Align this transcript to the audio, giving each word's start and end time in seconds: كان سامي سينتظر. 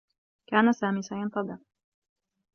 كان 0.47 0.71
سامي 0.73 1.01
سينتظر. 1.01 1.57